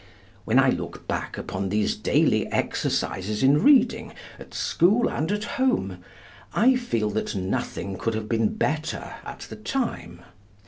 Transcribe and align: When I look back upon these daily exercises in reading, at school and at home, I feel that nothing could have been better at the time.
When 0.45 0.57
I 0.57 0.71
look 0.71 1.07
back 1.07 1.37
upon 1.37 1.69
these 1.69 1.95
daily 1.95 2.51
exercises 2.51 3.43
in 3.43 3.61
reading, 3.61 4.13
at 4.39 4.51
school 4.51 5.07
and 5.07 5.31
at 5.31 5.43
home, 5.43 5.99
I 6.55 6.75
feel 6.75 7.11
that 7.11 7.35
nothing 7.35 7.97
could 7.99 8.15
have 8.15 8.27
been 8.27 8.55
better 8.55 9.13
at 9.23 9.41
the 9.41 9.57
time. 9.57 10.21